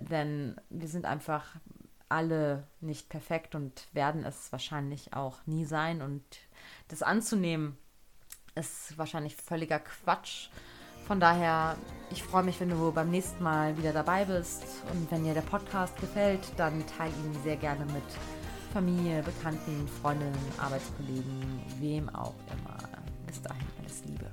Denn 0.00 0.54
wir 0.70 0.88
sind 0.88 1.04
einfach 1.04 1.56
alle 2.08 2.66
nicht 2.80 3.08
perfekt 3.08 3.54
und 3.54 3.88
werden 3.92 4.24
es 4.24 4.52
wahrscheinlich 4.52 5.14
auch 5.14 5.38
nie 5.46 5.64
sein. 5.64 6.02
Und 6.02 6.22
das 6.88 7.02
anzunehmen, 7.02 7.76
ist 8.54 8.96
wahrscheinlich 8.98 9.36
völliger 9.36 9.80
Quatsch. 9.80 10.48
Von 11.06 11.20
daher, 11.20 11.76
ich 12.10 12.22
freue 12.22 12.44
mich, 12.44 12.60
wenn 12.60 12.70
du 12.70 12.92
beim 12.92 13.10
nächsten 13.10 13.42
Mal 13.42 13.76
wieder 13.76 13.92
dabei 13.92 14.24
bist. 14.24 14.64
Und 14.92 15.10
wenn 15.10 15.24
dir 15.24 15.34
der 15.34 15.42
Podcast 15.42 16.00
gefällt, 16.00 16.40
dann 16.56 16.84
teile 16.86 17.12
ihn 17.12 17.42
sehr 17.42 17.56
gerne 17.56 17.84
mit 17.86 18.02
Familie, 18.72 19.22
Bekannten, 19.22 19.86
Freundinnen, 20.00 20.34
Arbeitskollegen, 20.58 21.62
wem 21.78 22.08
auch 22.14 22.34
immer. 22.50 22.78
Bis 23.26 23.42
dahin, 23.42 23.66
alles 23.80 24.04
Liebe. 24.06 24.23